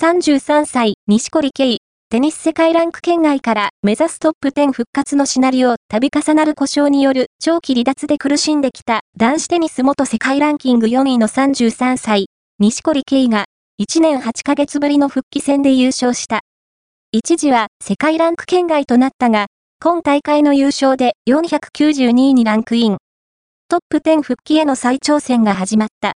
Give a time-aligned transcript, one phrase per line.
[0.00, 1.76] 33歳、西堀圭、
[2.08, 12.28] テニス世界ランク圏外から目指すトップ10復活のシナリオ、度重なる故障による長期離脱で苦しんできた男子テニス元世界ランキング4位の33歳、
[12.58, 13.44] 西堀圭が
[13.78, 16.40] 1年8ヶ月ぶりの復帰戦で優勝した。
[17.12, 19.48] 一時は世界ランク圏外となったが、
[19.82, 22.96] 今大会の優勝で492位にランクイン。
[23.68, 26.08] トップ10復帰への再挑戦が始まった。